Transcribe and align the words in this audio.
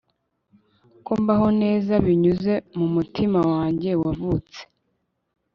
ko 1.05 1.11
mbaho 1.21 1.47
neza 1.61 1.93
binyuze 2.05 2.53
mumutima 2.77 3.39
wanjye 3.53 3.89
wavutse 4.01 4.59